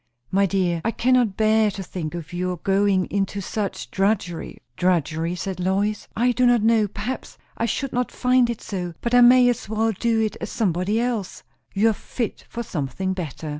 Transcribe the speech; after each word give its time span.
"My 0.31 0.47
dear, 0.47 0.81
I 0.83 0.89
cannot 0.89 1.37
bear 1.37 1.69
to 1.69 1.83
think 1.83 2.15
of 2.15 2.33
your 2.33 2.57
going 2.57 3.05
into 3.11 3.39
such 3.39 3.91
drudgery!" 3.91 4.57
"Drudgery?" 4.75 5.35
said 5.35 5.59
Lois. 5.59 6.07
"I 6.15 6.31
do 6.31 6.47
not 6.47 6.63
know, 6.63 6.87
perhaps 6.87 7.37
I 7.55 7.67
should 7.67 7.93
not 7.93 8.11
find 8.11 8.49
it 8.49 8.61
so. 8.63 8.95
But 9.01 9.13
I 9.13 9.21
may 9.21 9.47
as 9.47 9.69
well 9.69 9.91
do 9.91 10.19
it 10.21 10.37
as 10.41 10.49
somebody 10.49 10.99
else." 10.99 11.43
"You 11.75 11.89
are 11.91 11.93
fit 11.93 12.45
for 12.49 12.63
something 12.63 13.13
better." 13.13 13.49